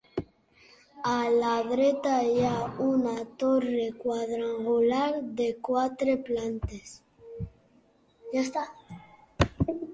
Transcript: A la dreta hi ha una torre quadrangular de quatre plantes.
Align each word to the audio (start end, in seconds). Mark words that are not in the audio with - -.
A 1.09 1.17
la 1.41 1.51
dreta 1.71 2.13
hi 2.29 2.39
ha 2.45 2.53
una 2.85 3.13
torre 3.45 3.85
quadrangular 4.01 5.05
de 5.43 5.53
quatre 5.69 6.19
plantes. 6.33 6.99